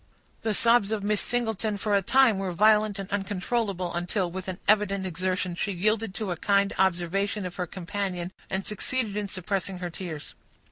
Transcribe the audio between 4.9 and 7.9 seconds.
exertion, she yielded to a kind observation of her